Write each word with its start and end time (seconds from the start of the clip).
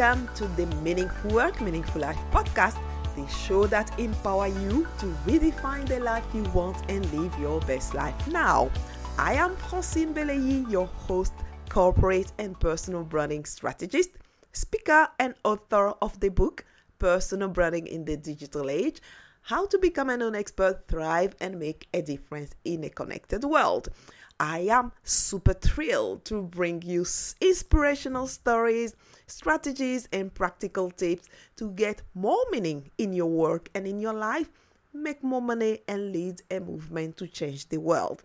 welcome 0.00 0.34
to 0.34 0.46
the 0.56 0.64
Meaningful 0.76 1.30
Work, 1.32 1.60
Meaningful 1.60 2.00
Life 2.00 2.16
podcast, 2.30 2.78
the 3.16 3.26
show 3.28 3.66
that 3.66 4.00
empower 4.00 4.46
you 4.46 4.88
to 4.98 5.06
redefine 5.26 5.86
the 5.86 6.00
life 6.00 6.24
you 6.32 6.42
want 6.54 6.90
and 6.90 7.04
live 7.12 7.38
your 7.38 7.60
best 7.62 7.92
life 7.92 8.14
now. 8.26 8.70
I 9.18 9.34
am 9.34 9.56
Francine 9.56 10.14
Beleyi, 10.14 10.70
your 10.70 10.86
host, 10.86 11.34
corporate 11.68 12.32
and 12.38 12.58
personal 12.58 13.04
branding 13.04 13.44
strategist, 13.44 14.12
speaker, 14.52 15.06
and 15.18 15.34
author 15.44 15.88
of 16.00 16.18
the 16.20 16.30
book 16.30 16.64
Personal 16.98 17.48
Branding 17.48 17.86
in 17.86 18.06
the 18.06 18.16
Digital 18.16 18.70
Age 18.70 19.02
How 19.42 19.66
to 19.66 19.76
Become 19.76 20.08
a 20.08 20.16
Known 20.16 20.34
Expert, 20.34 20.88
Thrive, 20.88 21.36
and 21.42 21.58
Make 21.58 21.88
a 21.92 22.00
Difference 22.00 22.52
in 22.64 22.84
a 22.84 22.88
Connected 22.88 23.44
World. 23.44 23.90
I 24.42 24.60
am 24.70 24.92
super 25.04 25.52
thrilled 25.52 26.24
to 26.24 26.40
bring 26.40 26.80
you 26.80 27.04
inspirational 27.42 28.26
stories, 28.26 28.96
strategies, 29.26 30.08
and 30.14 30.32
practical 30.32 30.90
tips 30.90 31.28
to 31.56 31.70
get 31.72 32.00
more 32.14 32.42
meaning 32.50 32.90
in 32.96 33.12
your 33.12 33.26
work 33.26 33.68
and 33.74 33.86
in 33.86 33.98
your 33.98 34.14
life, 34.14 34.50
make 34.94 35.22
more 35.22 35.42
money, 35.42 35.80
and 35.86 36.10
lead 36.12 36.40
a 36.50 36.58
movement 36.58 37.18
to 37.18 37.26
change 37.26 37.68
the 37.68 37.76
world. 37.76 38.22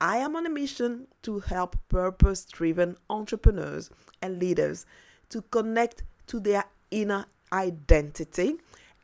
I 0.00 0.16
am 0.16 0.34
on 0.34 0.46
a 0.46 0.48
mission 0.48 1.06
to 1.24 1.40
help 1.40 1.76
purpose 1.90 2.46
driven 2.46 2.96
entrepreneurs 3.10 3.90
and 4.22 4.40
leaders 4.40 4.86
to 5.28 5.42
connect 5.42 6.04
to 6.28 6.40
their 6.40 6.64
inner 6.90 7.26
identity 7.52 8.54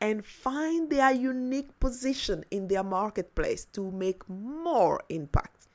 and 0.01 0.25
find 0.25 0.89
their 0.89 1.11
unique 1.11 1.79
position 1.79 2.43
in 2.49 2.67
their 2.67 2.83
marketplace 2.83 3.65
to 3.73 3.91
make 3.91 4.27
more 4.27 5.03
impact. 5.09 5.66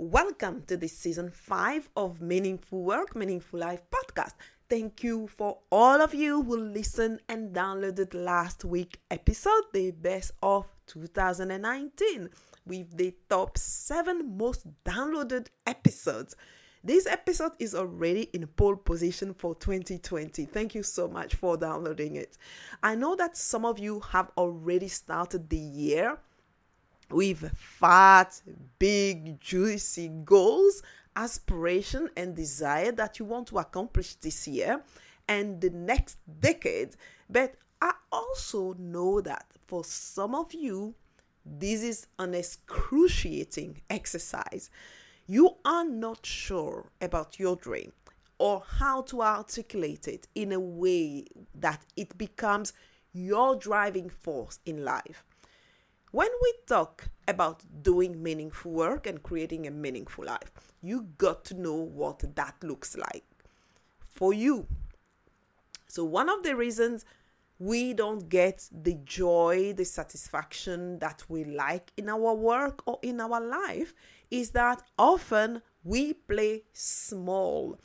Welcome 0.00 0.62
to 0.68 0.76
this 0.76 0.96
season 0.96 1.28
5 1.28 1.88
of 1.96 2.20
Meaningful 2.20 2.84
Work, 2.84 3.16
Meaningful 3.16 3.58
Life 3.58 3.82
podcast. 3.90 4.34
Thank 4.70 5.02
you 5.02 5.26
for 5.26 5.58
all 5.72 6.00
of 6.00 6.14
you 6.14 6.40
who 6.44 6.56
listened 6.56 7.18
and 7.28 7.52
downloaded 7.52 8.14
last 8.14 8.64
week 8.64 9.00
episode, 9.10 9.64
the 9.72 9.90
best 9.90 10.30
of 10.40 10.66
2019, 10.86 12.30
with 12.64 12.96
the 12.96 13.12
top 13.28 13.58
7 13.58 14.38
most 14.38 14.68
downloaded 14.84 15.48
episodes. 15.66 16.36
This 16.84 17.08
episode 17.08 17.54
is 17.58 17.74
already 17.74 18.30
in 18.32 18.46
pole 18.46 18.76
position 18.76 19.34
for 19.34 19.56
2020. 19.56 20.44
Thank 20.44 20.76
you 20.76 20.84
so 20.84 21.08
much 21.08 21.34
for 21.34 21.56
downloading 21.56 22.14
it. 22.14 22.38
I 22.84 22.94
know 22.94 23.16
that 23.16 23.36
some 23.36 23.64
of 23.64 23.80
you 23.80 23.98
have 23.98 24.30
already 24.36 24.86
started 24.86 25.50
the 25.50 25.56
year 25.56 26.20
with 27.10 27.50
fat, 27.56 28.40
big, 28.78 29.40
juicy 29.40 30.08
goals, 30.24 30.82
aspiration, 31.16 32.08
and 32.16 32.34
desire 32.36 32.92
that 32.92 33.18
you 33.18 33.24
want 33.24 33.48
to 33.48 33.58
accomplish 33.58 34.14
this 34.14 34.46
year 34.46 34.82
and 35.28 35.60
the 35.60 35.70
next 35.70 36.18
decade. 36.40 36.96
But 37.28 37.54
I 37.80 37.92
also 38.10 38.74
know 38.78 39.20
that 39.20 39.46
for 39.66 39.84
some 39.84 40.34
of 40.34 40.52
you, 40.52 40.94
this 41.44 41.82
is 41.82 42.06
an 42.18 42.34
excruciating 42.34 43.80
exercise. 43.88 44.70
You 45.26 45.56
are 45.64 45.84
not 45.84 46.24
sure 46.24 46.90
about 47.00 47.38
your 47.38 47.56
dream 47.56 47.92
or 48.38 48.62
how 48.66 49.02
to 49.02 49.22
articulate 49.22 50.08
it 50.08 50.28
in 50.34 50.52
a 50.52 50.60
way 50.60 51.26
that 51.54 51.84
it 51.96 52.16
becomes 52.16 52.72
your 53.12 53.56
driving 53.56 54.08
force 54.08 54.60
in 54.64 54.84
life. 54.84 55.24
When 56.10 56.30
we 56.40 56.54
talk 56.66 57.10
about 57.26 57.62
doing 57.82 58.22
meaningful 58.22 58.72
work 58.72 59.06
and 59.06 59.22
creating 59.22 59.66
a 59.66 59.70
meaningful 59.70 60.24
life, 60.24 60.72
you 60.80 61.08
got 61.18 61.44
to 61.46 61.54
know 61.54 61.74
what 61.74 62.24
that 62.34 62.54
looks 62.62 62.96
like 62.96 63.26
for 64.06 64.32
you. 64.32 64.66
So, 65.86 66.04
one 66.04 66.30
of 66.30 66.42
the 66.42 66.56
reasons 66.56 67.04
we 67.58 67.92
don't 67.92 68.28
get 68.28 68.68
the 68.72 68.94
joy, 69.04 69.74
the 69.76 69.84
satisfaction 69.84 70.98
that 71.00 71.24
we 71.28 71.44
like 71.44 71.92
in 71.98 72.08
our 72.08 72.34
work 72.34 72.82
or 72.86 72.98
in 73.02 73.20
our 73.20 73.40
life 73.40 73.92
is 74.30 74.50
that 74.52 74.82
often 74.98 75.60
we 75.84 76.14
play 76.14 76.62
small. 76.72 77.78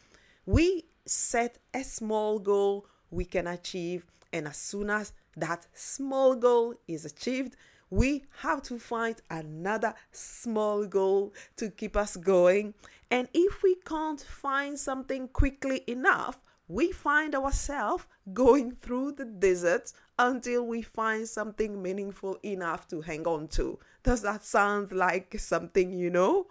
We 0.45 0.85
set 1.06 1.57
a 1.73 1.83
small 1.83 2.39
goal 2.39 2.88
we 3.09 3.25
can 3.25 3.47
achieve, 3.47 4.06
and 4.31 4.47
as 4.47 4.57
soon 4.57 4.89
as 4.89 5.12
that 5.35 5.67
small 5.73 6.35
goal 6.35 6.75
is 6.88 7.03
achieved, 7.03 7.56
we 7.93 8.23
have 8.39 8.63
to 8.63 8.79
find 8.79 9.21
another 9.29 9.93
small 10.11 10.83
goal 10.83 11.31
to 11.55 11.69
keep 11.69 11.95
us 11.95 12.17
going. 12.17 12.73
And 13.11 13.27
if 13.35 13.61
we 13.61 13.75
can't 13.85 14.19
find 14.19 14.79
something 14.79 15.27
quickly 15.27 15.83
enough, 15.85 16.39
we 16.67 16.91
find 16.91 17.35
ourselves 17.35 18.05
going 18.33 18.77
through 18.81 19.11
the 19.11 19.25
desert 19.25 19.93
until 20.17 20.65
we 20.65 20.81
find 20.81 21.29
something 21.29 21.83
meaningful 21.83 22.39
enough 22.43 22.87
to 22.87 23.01
hang 23.01 23.27
on 23.27 23.47
to. 23.49 23.77
Does 24.01 24.23
that 24.23 24.43
sound 24.43 24.91
like 24.91 25.37
something 25.37 25.93
you 25.93 26.09
know? 26.09 26.47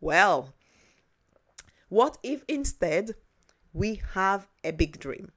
Well, 0.00 0.54
what 1.90 2.16
if 2.22 2.42
instead 2.48 3.16
we 3.74 4.00
have 4.14 4.48
a 4.64 4.70
big 4.70 4.98
dream? 4.98 5.30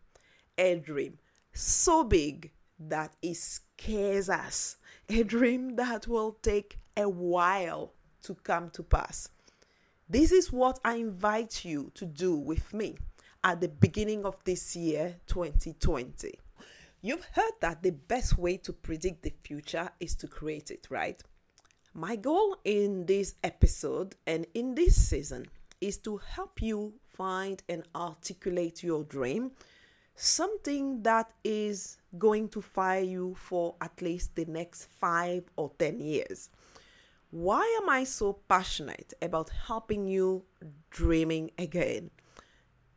A 0.57 0.75
dream 0.75 1.17
so 1.51 2.05
big 2.05 2.51
that 2.79 3.13
it 3.21 3.35
scares 3.35 4.29
us 4.29 4.77
a 5.09 5.23
dream 5.23 5.75
that 5.75 6.07
will 6.07 6.37
take 6.43 6.77
a 6.95 7.09
while 7.09 7.93
to 8.21 8.35
come 8.35 8.69
to 8.69 8.83
pass. 8.83 9.29
This 10.07 10.31
is 10.31 10.51
what 10.51 10.79
I 10.85 10.95
invite 10.95 11.65
you 11.65 11.91
to 11.95 12.05
do 12.05 12.35
with 12.35 12.73
me 12.73 12.97
at 13.43 13.59
the 13.59 13.69
beginning 13.69 14.25
of 14.25 14.35
this 14.43 14.75
year, 14.75 15.15
2020. 15.25 16.37
You've 17.01 17.25
heard 17.33 17.53
that 17.61 17.81
the 17.81 17.91
best 17.91 18.37
way 18.37 18.57
to 18.57 18.73
predict 18.73 19.23
the 19.23 19.33
future 19.43 19.89
is 19.99 20.13
to 20.15 20.27
create 20.27 20.69
it, 20.69 20.87
right? 20.91 21.21
My 21.95 22.15
goal 22.15 22.57
in 22.63 23.05
this 23.07 23.35
episode 23.43 24.15
and 24.27 24.45
in 24.53 24.75
this 24.75 24.95
season 24.95 25.47
is 25.81 25.97
to 25.99 26.17
help 26.17 26.61
you 26.61 26.93
find 27.15 27.63
and 27.67 27.83
articulate 27.95 28.83
your 28.83 29.03
dream 29.05 29.51
something 30.19 31.01
that 31.03 31.31
is 31.45 31.97
going 32.17 32.49
to 32.49 32.61
fire 32.61 33.01
you 33.01 33.33
for 33.35 33.75
at 33.79 34.01
least 34.01 34.35
the 34.35 34.43
next 34.45 34.89
five 34.99 35.43
or 35.55 35.71
10 35.79 35.99
years. 36.01 36.49
Why 37.31 37.79
am 37.81 37.89
I 37.89 38.03
so 38.03 38.33
passionate 38.49 39.13
about 39.21 39.49
helping 39.49 40.05
you 40.05 40.43
dreaming 40.89 41.51
again? 41.57 42.11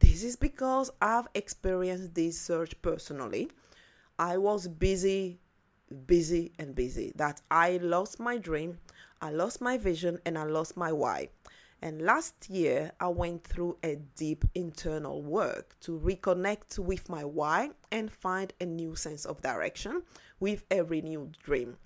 This 0.00 0.24
is 0.24 0.34
because 0.34 0.90
I've 1.00 1.28
experienced 1.34 2.12
this 2.14 2.40
search 2.40 2.80
personally. 2.82 3.52
I 4.18 4.38
was 4.38 4.66
busy, 4.66 5.38
busy, 6.06 6.50
and 6.58 6.74
busy 6.74 7.12
that 7.16 7.40
I 7.52 7.78
lost 7.82 8.18
my 8.18 8.36
dream, 8.36 8.78
I 9.20 9.30
lost 9.30 9.60
my 9.60 9.78
vision, 9.78 10.18
and 10.26 10.36
I 10.36 10.42
lost 10.42 10.76
my 10.76 10.92
why. 10.92 11.28
And 11.82 12.00
last 12.02 12.48
year, 12.48 12.92
I 13.00 13.08
went 13.08 13.42
through 13.42 13.76
a 13.82 13.96
deep 14.16 14.44
internal 14.54 15.20
work 15.20 15.74
to 15.80 15.98
reconnect 15.98 16.78
with 16.78 17.08
my 17.08 17.24
why 17.24 17.70
and 17.90 18.08
find 18.08 18.52
a 18.60 18.66
new 18.66 18.94
sense 18.94 19.24
of 19.24 19.42
direction 19.42 20.04
with 20.38 20.64
a 20.70 20.82
renewed 20.84 21.36
dream. 21.42 21.76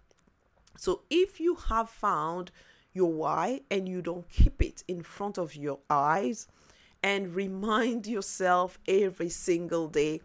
So, 0.76 1.00
if 1.08 1.40
you 1.40 1.54
have 1.54 1.88
found 1.88 2.50
your 2.92 3.10
why 3.10 3.62
and 3.70 3.88
you 3.88 4.02
don't 4.02 4.28
keep 4.28 4.60
it 4.60 4.84
in 4.86 5.02
front 5.02 5.38
of 5.38 5.56
your 5.56 5.78
eyes 5.88 6.46
and 7.02 7.34
remind 7.34 8.06
yourself 8.06 8.78
every 8.86 9.30
single 9.30 9.88
day 9.88 10.20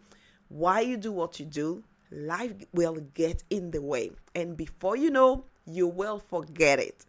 why 0.48 0.80
you 0.80 0.98
do 0.98 1.12
what 1.12 1.40
you 1.40 1.46
do, 1.46 1.82
life 2.10 2.52
will 2.74 3.00
get 3.14 3.42
in 3.48 3.70
the 3.70 3.80
way. 3.80 4.10
And 4.34 4.54
before 4.54 4.96
you 4.96 5.10
know, 5.10 5.46
you 5.64 5.86
will 5.86 6.18
forget 6.18 6.78
it 6.78 7.06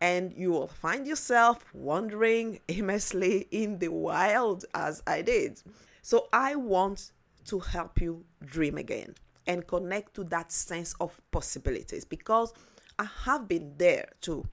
and 0.00 0.32
you 0.32 0.50
will 0.50 0.66
find 0.66 1.06
yourself 1.06 1.64
wandering 1.72 2.60
aimlessly 2.68 3.48
in 3.50 3.78
the 3.78 3.88
wild 3.88 4.64
as 4.74 5.02
I 5.06 5.22
did. 5.22 5.62
So, 6.02 6.28
I 6.32 6.56
want 6.56 7.12
to 7.46 7.58
help 7.60 8.00
you 8.00 8.24
dream 8.44 8.78
again 8.78 9.14
and 9.46 9.66
connect 9.66 10.14
to 10.14 10.24
that 10.24 10.52
sense 10.52 10.94
of 11.00 11.20
possibilities 11.30 12.04
because 12.04 12.52
I 12.98 13.06
have 13.24 13.48
been 13.48 13.74
there 13.76 14.08
too. 14.20 14.46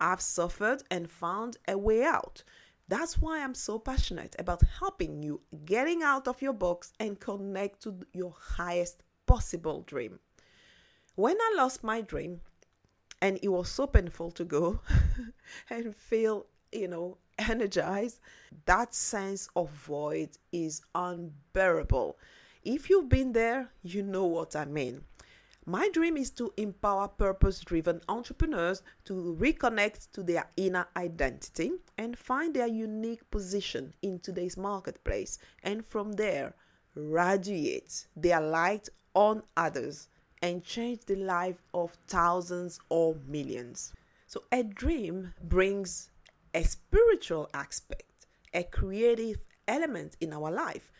I've 0.00 0.20
suffered 0.20 0.82
and 0.90 1.10
found 1.10 1.56
a 1.66 1.76
way 1.76 2.04
out. 2.04 2.42
That's 2.88 3.20
why 3.20 3.42
I'm 3.42 3.54
so 3.54 3.78
passionate 3.78 4.34
about 4.38 4.62
helping 4.78 5.22
you 5.22 5.40
getting 5.64 6.02
out 6.02 6.26
of 6.26 6.40
your 6.40 6.54
box 6.54 6.92
and 7.00 7.20
connect 7.20 7.82
to 7.82 7.98
your 8.12 8.34
highest 8.38 9.02
possible 9.26 9.82
dream. 9.82 10.18
When 11.16 11.36
I 11.38 11.54
lost 11.56 11.84
my 11.84 12.00
dream, 12.00 12.40
and 13.20 13.38
it 13.42 13.48
was 13.48 13.68
so 13.68 13.86
painful 13.86 14.30
to 14.32 14.44
go 14.44 14.80
and 15.70 15.94
feel 15.94 16.46
you 16.72 16.88
know 16.88 17.18
energized. 17.38 18.20
That 18.66 18.94
sense 18.94 19.48
of 19.54 19.70
void 19.70 20.30
is 20.52 20.82
unbearable. 20.94 22.16
If 22.64 22.90
you've 22.90 23.08
been 23.08 23.32
there 23.32 23.70
you 23.82 24.02
know 24.02 24.26
what 24.26 24.56
i 24.56 24.64
mean. 24.64 25.04
My 25.64 25.90
dream 25.90 26.16
is 26.16 26.30
to 26.30 26.50
empower 26.56 27.08
purpose 27.08 27.60
driven 27.60 28.00
entrepreneurs 28.08 28.82
to 29.04 29.36
reconnect 29.38 30.10
to 30.12 30.22
their 30.22 30.48
inner 30.56 30.86
identity 30.96 31.72
and 31.98 32.16
find 32.16 32.54
their 32.54 32.66
unique 32.66 33.30
position 33.30 33.92
in 34.00 34.18
today's 34.18 34.56
marketplace 34.56 35.38
and 35.62 35.84
from 35.84 36.12
there 36.12 36.54
radiate 36.94 38.06
their 38.16 38.40
light 38.40 38.88
on 39.12 39.42
others 39.58 40.08
and 40.42 40.64
change 40.64 41.00
the 41.06 41.16
life 41.16 41.62
of 41.74 41.92
thousands 42.06 42.78
or 42.88 43.16
millions. 43.26 43.92
So, 44.26 44.44
a 44.52 44.62
dream 44.62 45.34
brings 45.42 46.10
a 46.54 46.62
spiritual 46.64 47.48
aspect, 47.54 48.26
a 48.52 48.62
creative 48.62 49.38
element 49.66 50.16
in 50.20 50.32
our 50.32 50.50
life. 50.50 50.90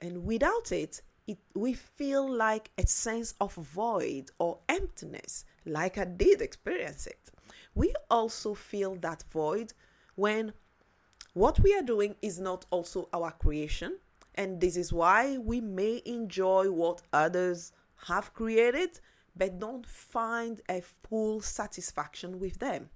And 0.00 0.24
without 0.24 0.72
it, 0.72 1.02
it, 1.26 1.38
we 1.54 1.72
feel 1.72 2.30
like 2.30 2.70
a 2.76 2.86
sense 2.86 3.34
of 3.40 3.54
void 3.54 4.30
or 4.38 4.58
emptiness, 4.68 5.44
like 5.64 5.96
I 5.98 6.04
did 6.04 6.42
experience 6.42 7.06
it. 7.06 7.30
We 7.74 7.94
also 8.10 8.54
feel 8.54 8.96
that 8.96 9.24
void 9.32 9.72
when 10.16 10.52
what 11.32 11.58
we 11.60 11.74
are 11.74 11.82
doing 11.82 12.14
is 12.22 12.38
not 12.38 12.66
also 12.70 13.08
our 13.12 13.32
creation, 13.32 13.98
and 14.34 14.60
this 14.60 14.76
is 14.76 14.92
why 14.92 15.38
we 15.38 15.60
may 15.60 16.02
enjoy 16.04 16.70
what 16.70 17.02
others 17.12 17.72
have 18.06 18.34
created 18.34 19.00
but 19.36 19.58
don't 19.58 19.86
find 19.86 20.60
a 20.68 20.80
full 20.80 21.40
satisfaction 21.40 22.38
with 22.38 22.58
them. 22.58 22.88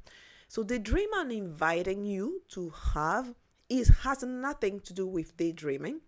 So 0.49 0.63
the 0.63 0.79
dream 0.79 1.09
I'm 1.15 1.31
inviting 1.31 2.05
you 2.05 2.43
to 2.51 2.73
have 2.95 3.35
is 3.69 3.89
has 4.03 4.23
nothing 4.23 4.81
to 4.81 4.95
do 4.95 5.07
with 5.07 5.37
daydreaming. 5.37 6.01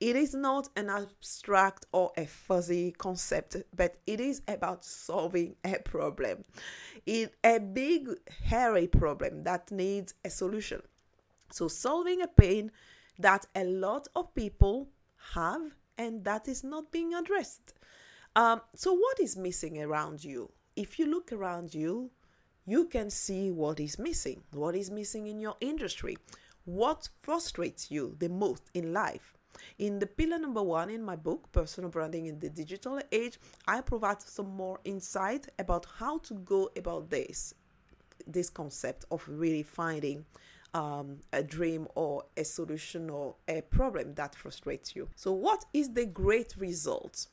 It 0.00 0.16
is 0.16 0.34
not 0.34 0.68
an 0.76 0.88
abstract 0.88 1.86
or 1.92 2.10
a 2.16 2.26
fuzzy 2.26 2.92
concept, 2.92 3.56
but 3.76 3.98
it 4.06 4.20
is 4.20 4.42
about 4.48 4.84
solving 4.84 5.54
a 5.64 5.78
problem. 5.78 6.42
It 7.06 7.34
a 7.44 7.60
big 7.60 8.08
hairy 8.44 8.88
problem 8.88 9.44
that 9.44 9.70
needs 9.70 10.14
a 10.24 10.30
solution. 10.30 10.82
So 11.50 11.68
solving 11.68 12.22
a 12.22 12.26
pain 12.26 12.72
that 13.18 13.46
a 13.54 13.64
lot 13.64 14.08
of 14.16 14.34
people 14.34 14.88
have 15.34 15.76
and 15.98 16.24
that 16.24 16.48
is 16.48 16.64
not 16.64 16.90
being 16.90 17.14
addressed. 17.14 17.74
Um, 18.34 18.62
so, 18.74 18.94
what 18.94 19.20
is 19.20 19.36
missing 19.36 19.82
around 19.82 20.24
you? 20.24 20.50
If 20.74 20.98
you 20.98 21.06
look 21.06 21.32
around 21.32 21.74
you, 21.74 22.10
you 22.64 22.86
can 22.86 23.10
see 23.10 23.50
what 23.50 23.78
is 23.78 23.98
missing. 23.98 24.42
What 24.52 24.74
is 24.74 24.90
missing 24.90 25.26
in 25.26 25.38
your 25.38 25.56
industry? 25.60 26.16
What 26.64 27.08
frustrates 27.20 27.90
you 27.90 28.16
the 28.18 28.30
most 28.30 28.70
in 28.72 28.94
life? 28.94 29.34
In 29.78 29.98
the 29.98 30.06
pillar 30.06 30.38
number 30.38 30.62
one 30.62 30.88
in 30.88 31.02
my 31.02 31.14
book, 31.14 31.52
Personal 31.52 31.90
Branding 31.90 32.24
in 32.26 32.38
the 32.38 32.48
Digital 32.48 33.00
Age, 33.10 33.38
I 33.68 33.82
provide 33.82 34.22
some 34.22 34.48
more 34.56 34.80
insight 34.84 35.48
about 35.58 35.86
how 35.98 36.18
to 36.18 36.34
go 36.34 36.70
about 36.74 37.10
this, 37.10 37.52
this 38.26 38.48
concept 38.48 39.04
of 39.10 39.28
really 39.28 39.62
finding 39.62 40.24
um, 40.72 41.18
a 41.34 41.42
dream 41.42 41.86
or 41.96 42.24
a 42.38 42.44
solution 42.44 43.10
or 43.10 43.34
a 43.46 43.60
problem 43.60 44.14
that 44.14 44.34
frustrates 44.34 44.96
you. 44.96 45.08
So, 45.16 45.32
what 45.32 45.66
is 45.74 45.92
the 45.92 46.06
great 46.06 46.54
result 46.56 47.26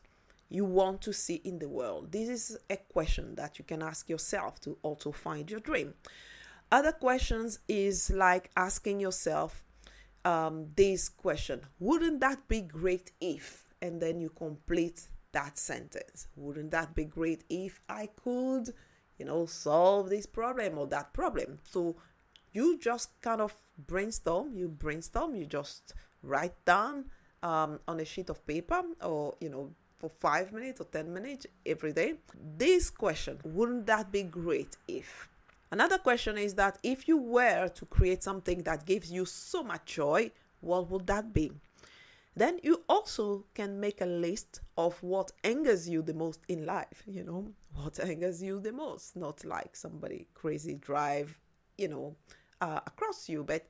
you 0.50 0.66
want 0.66 1.02
to 1.04 1.14
see 1.14 1.36
in 1.36 1.60
the 1.60 1.70
world? 1.70 2.12
This 2.12 2.28
is 2.28 2.58
a 2.70 2.78
question 2.78 3.36
that 3.36 3.60
you 3.60 3.66
can 3.66 3.82
ask 3.82 4.10
yourself 4.10 4.60
to 4.62 4.78
also 4.82 5.12
find 5.12 5.50
your 5.50 5.60
dream. 5.60 5.94
Other 6.72 6.92
questions 6.92 7.60
is 7.68 8.10
like 8.10 8.52
asking 8.58 9.00
yourself 9.00 9.64
um, 10.26 10.68
this 10.76 11.10
question 11.10 11.62
Wouldn't 11.80 12.20
that 12.22 12.48
be 12.48 12.62
great 12.62 13.12
if? 13.22 13.66
And 13.82 14.02
then 14.02 14.20
you 14.20 14.30
complete 14.30 15.08
that 15.32 15.58
sentence. 15.58 16.28
Wouldn't 16.36 16.72
that 16.72 16.96
be 16.96 17.06
great 17.06 17.44
if 17.50 17.80
I 17.88 18.10
could, 18.24 18.70
you 19.18 19.26
know, 19.26 19.46
solve 19.46 20.10
this 20.10 20.26
problem 20.26 20.78
or 20.78 20.88
that 20.88 21.14
problem? 21.14 21.60
So 21.64 21.96
you 22.52 22.78
just 22.80 23.22
kind 23.22 23.42
of 23.42 23.54
brainstorm, 23.78 24.54
you 24.54 24.68
brainstorm, 24.68 25.36
you 25.36 25.46
just 25.46 25.94
write 26.24 26.66
down 26.66 27.06
um, 27.42 27.80
on 27.88 28.00
a 28.00 28.06
sheet 28.06 28.30
of 28.30 28.46
paper 28.46 28.82
or, 29.02 29.36
you 29.40 29.50
know, 29.50 29.72
for 30.00 30.10
five 30.10 30.52
minutes 30.54 30.80
or 30.82 30.86
10 30.86 31.14
minutes 31.14 31.46
every 31.66 31.92
day. 31.94 32.16
This 32.58 32.90
question, 32.90 33.38
wouldn't 33.44 33.86
that 33.88 34.12
be 34.12 34.24
great 34.24 34.78
if? 34.88 35.30
Another 35.72 35.98
question 35.98 36.38
is 36.38 36.56
that 36.56 36.80
if 36.82 37.08
you 37.08 37.18
were 37.18 37.68
to 37.68 37.86
create 37.86 38.24
something 38.24 38.64
that 38.64 38.86
gives 38.86 39.12
you 39.12 39.26
so 39.26 39.62
much 39.62 39.86
joy, 39.86 40.32
what 40.62 40.90
would 40.90 41.06
that 41.08 41.34
be? 41.34 41.52
Then 42.36 42.60
you 42.64 42.84
also 42.88 43.44
can 43.54 43.80
make 43.80 44.02
a 44.02 44.06
list 44.06 44.62
of 44.78 45.02
what 45.04 45.32
angers 45.44 45.90
you 45.90 46.02
the 46.02 46.14
most 46.14 46.40
in 46.48 46.66
life, 46.66 47.04
you 47.06 47.24
know, 47.24 47.52
what 47.74 48.00
angers 48.00 48.42
you 48.42 48.60
the 48.60 48.72
most, 48.72 49.16
not 49.16 49.44
like 49.44 49.76
somebody 49.76 50.28
crazy 50.34 50.76
drive, 50.76 51.38
you 51.78 51.90
know, 51.90 52.16
uh, 52.62 52.80
across 52.88 53.28
you, 53.30 53.44
but 53.44 53.66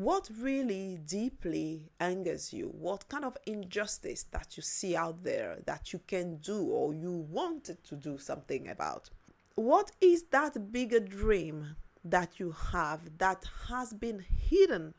what 0.00 0.30
really 0.40 0.98
deeply 1.04 1.90
angers 2.00 2.54
you? 2.54 2.68
What 2.68 3.06
kind 3.10 3.22
of 3.22 3.36
injustice 3.46 4.22
that 4.30 4.56
you 4.56 4.62
see 4.62 4.96
out 4.96 5.22
there 5.22 5.58
that 5.66 5.92
you 5.92 6.00
can 6.06 6.38
do 6.38 6.62
or 6.68 6.94
you 6.94 7.12
wanted 7.12 7.84
to 7.84 7.96
do 7.96 8.16
something 8.16 8.68
about? 8.68 9.10
What 9.56 9.90
is 10.00 10.22
that 10.30 10.72
bigger 10.72 11.00
dream 11.00 11.76
that 12.02 12.40
you 12.40 12.50
have 12.72 13.18
that 13.18 13.44
has 13.68 13.92
been 13.92 14.24
hidden 14.48 14.94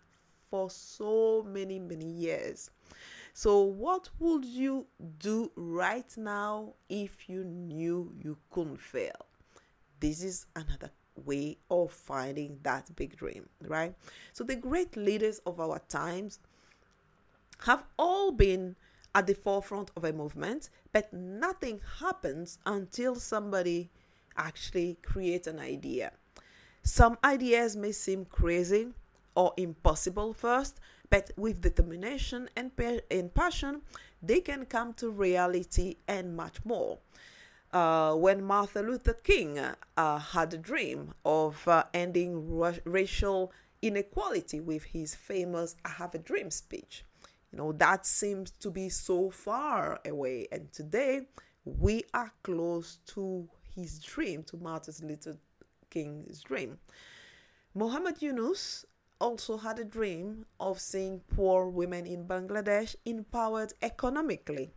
for 0.51 0.69
so 0.69 1.47
many, 1.49 1.79
many 1.79 2.05
years? 2.05 2.69
So, 3.33 3.61
what 3.61 4.07
would 4.19 4.45
you 4.45 4.85
do 5.17 5.51
right 5.55 6.15
now 6.15 6.75
if 6.89 7.27
you 7.27 7.43
knew 7.43 8.13
you 8.21 8.37
couldn't 8.51 8.79
fail? 8.79 9.25
This 9.99 10.21
is 10.21 10.45
another 10.55 10.91
way 11.15 11.57
of 11.69 11.91
finding 11.91 12.59
that 12.63 12.93
big 12.95 13.15
dream, 13.15 13.47
right? 13.67 13.93
So 14.33 14.43
the 14.43 14.55
great 14.55 14.95
leaders 14.95 15.39
of 15.45 15.59
our 15.59 15.79
times 15.87 16.39
have 17.65 17.83
all 17.97 18.31
been 18.31 18.75
at 19.13 19.27
the 19.27 19.35
forefront 19.35 19.91
of 19.95 20.05
a 20.05 20.13
movement, 20.13 20.69
but 20.93 21.11
nothing 21.13 21.79
happens 21.99 22.57
until 22.65 23.15
somebody 23.15 23.89
actually 24.37 24.97
creates 25.03 25.47
an 25.47 25.59
idea. 25.59 26.11
Some 26.83 27.17
ideas 27.23 27.75
may 27.75 27.91
seem 27.91 28.25
crazy 28.25 28.87
or 29.35 29.53
impossible 29.57 30.33
first, 30.33 30.79
but 31.09 31.31
with 31.37 31.61
determination 31.61 32.49
and, 32.55 32.71
and 33.11 33.33
passion, 33.33 33.81
they 34.23 34.39
can 34.39 34.65
come 34.65 34.93
to 34.93 35.09
reality 35.09 35.97
and 36.07 36.35
much 36.35 36.63
more 36.65 36.97
uh, 37.73 38.13
when 38.15 38.43
Martin 38.43 38.87
Luther 38.87 39.13
King 39.13 39.59
uh, 39.59 40.19
had 40.19 40.53
a 40.53 40.57
dream 40.57 41.13
of 41.25 41.67
uh, 41.67 41.83
ending 41.93 42.57
ra- 42.57 42.73
racial 42.85 43.51
inequality 43.81 44.59
with 44.59 44.83
his 44.83 45.15
famous 45.15 45.75
I 45.85 45.89
Have 45.89 46.13
a 46.15 46.19
Dream 46.19 46.51
speech. 46.51 47.03
You 47.51 47.57
know, 47.57 47.71
that 47.73 48.05
seems 48.05 48.51
to 48.51 48.71
be 48.71 48.89
so 48.89 49.29
far 49.29 49.99
away. 50.05 50.47
And 50.51 50.71
today 50.71 51.27
we 51.65 52.03
are 52.13 52.31
close 52.43 52.99
to 53.07 53.47
his 53.75 53.99
dream, 53.99 54.43
to 54.43 54.57
Martin 54.57 55.07
Luther 55.07 55.37
King's 55.89 56.41
dream. 56.41 56.77
Muhammad 57.73 58.21
Yunus 58.21 58.85
also 59.19 59.57
had 59.57 59.79
a 59.79 59.85
dream 59.85 60.45
of 60.59 60.79
seeing 60.79 61.21
poor 61.35 61.67
women 61.67 62.05
in 62.05 62.25
Bangladesh 62.25 62.95
empowered 63.05 63.73
economically. 63.81 64.71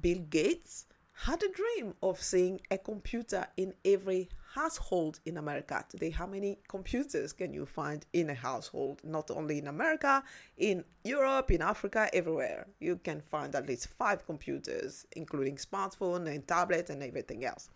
Bill 0.00 0.20
Gates 0.30 0.86
had 1.22 1.42
a 1.42 1.48
dream 1.50 1.94
of 2.00 2.22
seeing 2.22 2.60
a 2.70 2.78
computer 2.78 3.44
in 3.56 3.74
every 3.84 4.28
household 4.54 5.18
in 5.26 5.36
America. 5.36 5.84
Today, 5.88 6.10
how 6.10 6.26
many 6.26 6.58
computers 6.68 7.32
can 7.32 7.52
you 7.52 7.66
find 7.66 8.06
in 8.12 8.30
a 8.30 8.34
household? 8.34 9.00
Not 9.02 9.28
only 9.32 9.58
in 9.58 9.66
America, 9.66 10.22
in 10.56 10.84
Europe, 11.02 11.50
in 11.50 11.60
Africa, 11.60 12.08
everywhere. 12.12 12.68
You 12.78 13.00
can 13.02 13.20
find 13.20 13.52
at 13.56 13.66
least 13.66 13.88
five 13.98 14.24
computers, 14.26 15.06
including 15.16 15.56
smartphone 15.56 16.32
and 16.32 16.46
tablet 16.46 16.88
and 16.88 17.02
everything 17.02 17.44
else. 17.44 17.68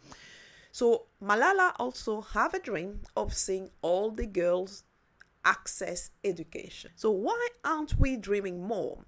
So 0.70 1.06
Malala 1.20 1.72
also 1.80 2.20
have 2.20 2.54
a 2.54 2.60
dream 2.60 3.00
of 3.16 3.34
seeing 3.34 3.70
all 3.82 4.12
the 4.12 4.26
girls 4.26 4.84
access 5.44 6.12
education. 6.22 6.92
So 6.94 7.10
why 7.10 7.48
aren't 7.64 7.98
we 7.98 8.16
dreaming 8.16 8.62
more? 8.62 9.04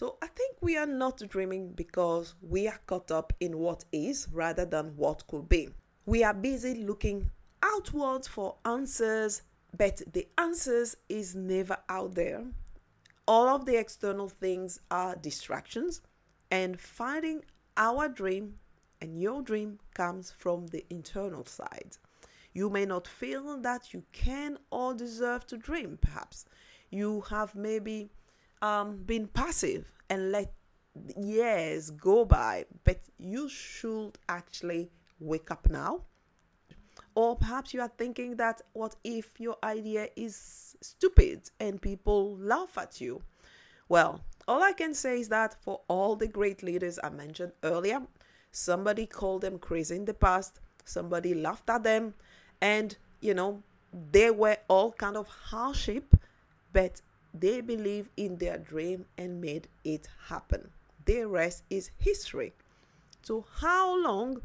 So 0.00 0.16
I 0.22 0.28
think 0.28 0.56
we 0.62 0.78
are 0.78 0.86
not 0.86 1.20
dreaming 1.28 1.72
because 1.72 2.34
we 2.40 2.66
are 2.66 2.80
caught 2.86 3.10
up 3.10 3.34
in 3.38 3.58
what 3.58 3.84
is 3.92 4.28
rather 4.32 4.64
than 4.64 4.96
what 4.96 5.26
could 5.26 5.46
be. 5.46 5.68
We 6.06 6.24
are 6.24 6.32
busy 6.32 6.82
looking 6.84 7.30
outwards 7.62 8.26
for 8.26 8.56
answers, 8.64 9.42
but 9.76 10.00
the 10.10 10.26
answers 10.38 10.96
is 11.10 11.36
never 11.36 11.76
out 11.90 12.14
there. 12.14 12.46
All 13.28 13.46
of 13.46 13.66
the 13.66 13.76
external 13.76 14.30
things 14.30 14.80
are 14.90 15.16
distractions, 15.16 16.00
and 16.50 16.80
finding 16.80 17.44
our 17.76 18.08
dream 18.08 18.54
and 19.02 19.20
your 19.20 19.42
dream 19.42 19.80
comes 19.92 20.30
from 20.30 20.66
the 20.68 20.82
internal 20.88 21.44
side. 21.44 21.98
You 22.54 22.70
may 22.70 22.86
not 22.86 23.06
feel 23.06 23.60
that 23.60 23.92
you 23.92 24.02
can 24.12 24.56
or 24.70 24.94
deserve 24.94 25.46
to 25.48 25.58
dream, 25.58 25.98
perhaps. 26.00 26.46
You 26.88 27.20
have 27.28 27.54
maybe 27.54 28.08
um, 28.62 28.96
been 29.04 29.26
passive 29.28 29.90
and 30.08 30.32
let 30.32 30.52
years 31.16 31.90
go 31.90 32.24
by, 32.24 32.66
but 32.84 33.00
you 33.18 33.48
should 33.48 34.18
actually 34.28 34.90
wake 35.18 35.50
up 35.50 35.68
now. 35.70 36.02
Or 37.14 37.36
perhaps 37.36 37.74
you 37.74 37.80
are 37.80 37.92
thinking 37.96 38.36
that 38.36 38.62
what 38.72 38.96
if 39.04 39.40
your 39.40 39.56
idea 39.64 40.08
is 40.16 40.76
stupid 40.80 41.50
and 41.58 41.80
people 41.80 42.36
laugh 42.38 42.78
at 42.78 43.00
you? 43.00 43.22
Well, 43.88 44.20
All 44.50 44.64
I 44.64 44.72
can 44.72 44.94
say 44.94 45.20
is 45.20 45.28
that 45.28 45.54
for 45.62 45.80
all 45.86 46.16
the 46.16 46.26
great 46.26 46.64
leaders 46.64 46.98
I 47.04 47.10
mentioned 47.10 47.52
earlier, 47.62 48.02
somebody 48.50 49.06
called 49.06 49.42
them 49.42 49.60
crazy 49.60 49.94
in 49.94 50.04
the 50.04 50.12
past, 50.12 50.58
somebody 50.84 51.34
laughed 51.34 51.70
at 51.70 51.84
them, 51.84 52.14
and 52.60 52.96
you 53.20 53.34
know, 53.34 53.62
they 54.10 54.32
were 54.32 54.56
all 54.66 54.90
kind 54.90 55.16
of 55.16 55.28
hardship, 55.28 56.16
but 56.72 57.00
they 57.34 57.60
believe 57.60 58.08
in 58.16 58.36
their 58.36 58.58
dream 58.58 59.06
and 59.16 59.40
made 59.40 59.68
it 59.84 60.08
happen. 60.28 60.70
The 61.04 61.24
rest 61.24 61.64
is 61.70 61.90
history. 61.98 62.52
So, 63.22 63.46
how 63.56 64.02
long 64.02 64.40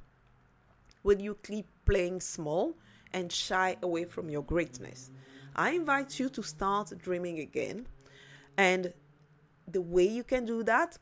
will 1.03 1.19
you 1.21 1.37
keep 1.43 1.67
playing 1.85 2.21
small 2.21 2.75
and 3.13 3.31
shy 3.31 3.77
away 3.81 4.05
from 4.05 4.29
your 4.29 4.43
greatness? 4.43 5.11
I 5.55 5.71
invite 5.71 6.19
you 6.19 6.29
to 6.29 6.43
start 6.43 6.91
dreaming 6.97 7.39
again. 7.39 7.87
And 8.57 8.93
the 9.67 9.81
way 9.81 10.05
you 10.05 10.23
can 10.23 10.45
do 10.45 10.63
that 10.63 10.97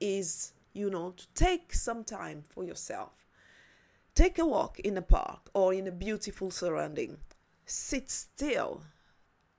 is, 0.00 0.52
you 0.72 0.90
know, 0.90 1.12
to 1.12 1.26
take 1.34 1.72
some 1.72 2.04
time 2.04 2.42
for 2.48 2.64
yourself. 2.64 3.12
Take 4.14 4.38
a 4.38 4.44
walk 4.44 4.80
in 4.80 4.96
a 4.96 5.02
park 5.02 5.48
or 5.54 5.72
in 5.72 5.86
a 5.86 5.92
beautiful 5.92 6.50
surrounding. 6.50 7.16
Sit 7.64 8.10
still 8.10 8.82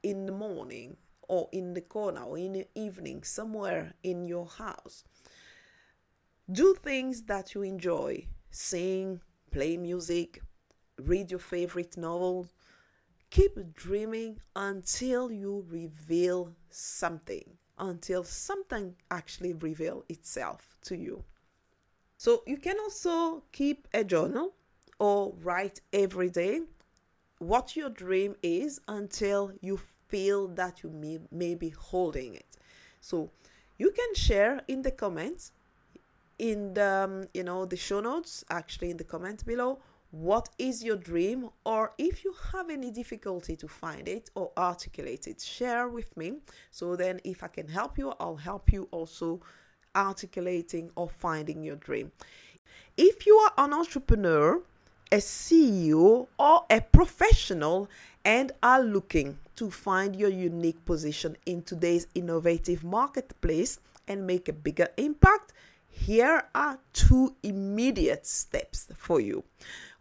in 0.03 0.25
the 0.25 0.31
morning 0.31 0.97
or 1.27 1.49
in 1.51 1.73
the 1.73 1.81
corner 1.81 2.21
or 2.21 2.37
in 2.37 2.53
the 2.53 2.67
evening 2.75 3.23
somewhere 3.23 3.93
in 4.03 4.25
your 4.25 4.47
house. 4.47 5.03
Do 6.51 6.75
things 6.75 7.23
that 7.23 7.53
you 7.53 7.61
enjoy. 7.61 8.27
Sing, 8.51 9.21
play 9.51 9.77
music, 9.77 10.41
read 10.99 11.31
your 11.31 11.39
favorite 11.39 11.97
novel. 11.97 12.47
Keep 13.29 13.73
dreaming 13.73 14.39
until 14.55 15.31
you 15.31 15.65
reveal 15.69 16.53
something, 16.69 17.45
until 17.79 18.23
something 18.23 18.95
actually 19.09 19.53
reveal 19.53 20.03
itself 20.09 20.77
to 20.83 20.95
you. 20.95 21.23
So 22.17 22.43
you 22.45 22.57
can 22.57 22.79
also 22.79 23.43
keep 23.51 23.87
a 23.93 24.03
journal 24.03 24.53
or 24.99 25.33
write 25.41 25.81
every 25.91 26.29
day 26.29 26.61
what 27.39 27.75
your 27.75 27.89
dream 27.89 28.35
is 28.41 28.79
until 28.87 29.51
you 29.61 29.79
feel 30.13 30.47
that 30.49 30.83
you 30.83 30.89
may, 30.91 31.17
may 31.31 31.55
be 31.55 31.69
holding 31.69 32.35
it. 32.35 32.51
So 33.01 33.31
you 33.79 33.89
can 33.99 34.11
share 34.13 34.61
in 34.67 34.83
the 34.83 34.91
comments, 34.91 35.51
in 36.37 36.59
the 36.75 36.91
um, 37.05 37.27
you 37.33 37.43
know 37.43 37.65
the 37.65 37.79
show 37.87 37.99
notes, 37.99 38.31
actually 38.59 38.89
in 38.91 38.97
the 38.97 39.09
comments 39.15 39.43
below, 39.43 39.79
what 40.11 40.49
is 40.59 40.83
your 40.83 40.99
dream, 41.11 41.49
or 41.65 41.93
if 41.97 42.23
you 42.23 42.33
have 42.51 42.69
any 42.69 42.91
difficulty 42.91 43.55
to 43.55 43.67
find 43.67 44.07
it 44.07 44.29
or 44.35 44.51
articulate 44.55 45.25
it, 45.31 45.41
share 45.41 45.87
with 45.97 46.15
me. 46.15 46.27
So 46.69 46.95
then, 46.95 47.19
if 47.23 47.43
I 47.47 47.47
can 47.47 47.67
help 47.67 47.97
you, 47.97 48.13
I'll 48.19 48.43
help 48.51 48.71
you 48.71 48.87
also 48.91 49.41
articulating 49.95 50.91
or 50.95 51.09
finding 51.09 51.63
your 51.63 51.77
dream. 51.87 52.11
If 52.95 53.25
you 53.25 53.35
are 53.37 53.53
an 53.65 53.73
entrepreneur, 53.73 54.61
a 55.11 55.17
CEO, 55.17 56.27
or 56.37 56.65
a 56.69 56.81
professional 56.81 57.89
and 58.25 58.51
are 58.61 58.81
looking 58.81 59.37
to 59.55 59.69
find 59.69 60.15
your 60.15 60.29
unique 60.29 60.83
position 60.85 61.35
in 61.45 61.61
today's 61.61 62.07
innovative 62.15 62.83
marketplace 62.83 63.79
and 64.07 64.25
make 64.25 64.47
a 64.47 64.53
bigger 64.53 64.87
impact, 64.97 65.53
here 65.89 66.43
are 66.55 66.79
two 66.93 67.35
immediate 67.43 68.25
steps 68.25 68.87
for 68.97 69.19
you. 69.19 69.43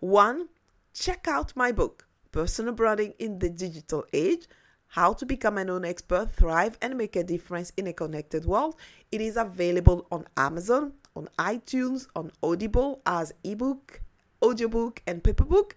One, 0.01 0.49
check 0.95 1.29
out 1.29 1.55
my 1.55 1.73
book, 1.73 2.07
Personal 2.31 2.73
Branding 2.73 3.15
in 3.19 3.39
the 3.39 3.51
Digital 3.51 4.05
Age 4.13 4.47
How 4.89 5.13
to 5.13 5.27
Become 5.27 5.59
a 5.59 5.65
Known 5.65 5.85
Expert, 5.85 6.33
Thrive, 6.33 6.79
and 6.81 6.97
Make 6.97 7.17
a 7.17 7.23
Difference 7.23 7.73
in 7.77 7.87
a 7.89 7.93
Connected 7.93 8.45
World. 8.47 8.77
It 9.11 9.21
is 9.21 9.37
available 9.37 10.07
on 10.11 10.27
Amazon, 10.37 10.95
on 11.15 11.29
iTunes, 11.39 12.07
on 12.17 12.33
Audible 12.43 13.03
as 13.05 13.35
ebook, 13.45 14.01
audiobook, 14.43 15.03
and 15.07 15.23
paperbook. 15.23 15.73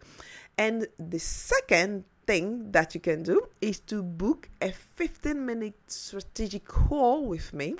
And 0.57 0.87
the 0.97 1.19
second 1.19 2.05
thing 2.25 2.71
that 2.71 2.95
you 2.95 3.01
can 3.01 3.23
do 3.23 3.47
is 3.61 3.79
to 3.81 4.01
book 4.03 4.49
a 4.61 4.71
15 4.71 5.45
minute 5.45 5.75
strategic 5.87 6.65
call 6.65 7.25
with 7.25 7.53
me 7.53 7.75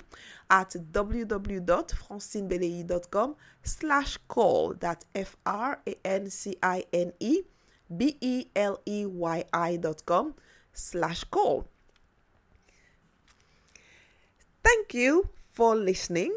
at 0.50 0.70
www.francinebeleyi.com 0.92 3.36
slash 3.62 4.18
call. 4.28 4.74
That 4.80 5.04
f-r-a-n-c-i-n-e 5.14 5.82
b-e-l-e-y-i 7.96 9.76
dot 9.76 10.04
com 10.06 10.34
slash 10.72 11.22
call. 11.24 11.66
Thank 14.64 14.94
you 14.94 15.28
for 15.52 15.76
listening. 15.76 16.34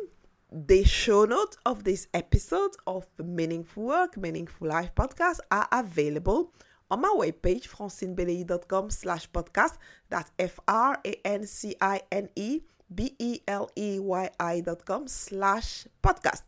The 0.51 0.83
show 0.83 1.25
notes 1.25 1.57
of 1.65 1.83
this 1.83 2.07
episode 2.13 2.71
of 2.87 3.05
meaningful 3.23 3.83
work 3.83 4.17
meaningful 4.17 4.67
life 4.67 4.91
podcast 4.95 5.39
are 5.51 5.67
available 5.71 6.51
on 6.91 7.01
my 7.01 7.13
webpage, 7.17 7.67
francinebeleyi.com 7.67 8.89
slash 8.89 9.29
podcast. 9.31 9.77
That's 10.09 10.31
F-R-A-N-C-I-N-E 10.39 11.01
B-E-L-E-Y-I 12.93 14.61
dot 14.61 14.85
com 14.85 15.07
slash 15.07 15.85
podcast 16.03 16.41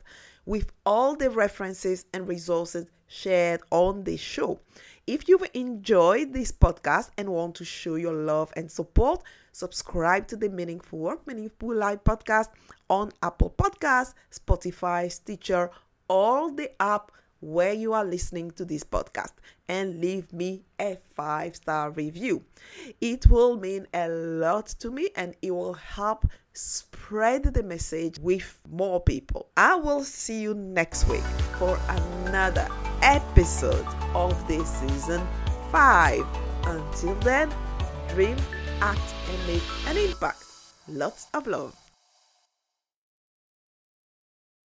with 0.46 0.72
all 0.86 1.16
the 1.16 1.30
references 1.30 2.06
and 2.14 2.28
resources 2.28 2.88
shared 3.08 3.62
on 3.70 4.04
this 4.04 4.20
show. 4.20 4.60
If 5.06 5.28
you've 5.28 5.48
enjoyed 5.54 6.34
this 6.34 6.52
podcast 6.52 7.10
and 7.18 7.30
want 7.30 7.56
to 7.56 7.66
show 7.66 7.96
your 7.96 8.14
love 8.14 8.52
and 8.56 8.72
support, 8.72 9.24
subscribe 9.52 10.28
to 10.28 10.38
the 10.38 10.50
Meaningful 10.50 11.00
Work, 11.00 11.28
Meaningful 11.28 11.76
Life 11.76 12.04
podcast 12.04 12.48
on 12.90 13.12
Apple 13.22 13.54
Podcasts, 13.58 14.14
Spotify, 14.32 15.12
Stitcher, 15.12 15.70
all 16.08 16.52
the 16.52 16.72
app 16.82 17.12
where 17.42 17.74
you 17.74 17.94
are 17.94 18.06
listening 18.06 18.52
to 18.52 18.64
this 18.64 18.84
podcast 18.84 19.34
and 19.68 20.00
leave 20.00 20.32
me 20.32 20.64
a 20.80 20.98
five 21.16 21.56
star 21.56 21.92
review. 21.92 22.44
It 23.02 23.28
will 23.28 23.58
mean 23.58 23.88
a 23.94 24.08
lot 24.08 24.68
to 24.80 24.92
me 24.92 25.10
and 25.16 25.36
it 25.42 25.52
will 25.52 25.74
help 25.74 26.26
spread 26.54 27.44
the 27.44 27.64
message 27.64 28.20
with 28.20 28.60
more 28.70 29.02
people. 29.02 29.50
I 29.58 29.76
will 29.76 30.04
see 30.04 30.42
you 30.42 30.54
next 30.54 31.08
week 31.08 31.24
for 31.58 31.80
another 31.90 32.68
episode 33.02 33.86
of 34.14 34.48
this 34.48 34.70
season 34.80 35.26
5. 35.72 36.26
Until 36.66 37.16
then, 37.16 37.52
dream, 38.10 38.38
act, 38.82 39.02
and 39.30 39.48
make 39.48 39.64
an 39.88 39.98
impact. 39.98 40.44
Lots 40.88 41.28
of 41.34 41.48
love. 41.48 41.81